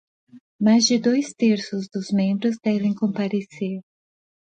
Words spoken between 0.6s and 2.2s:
Mais de dois terços dos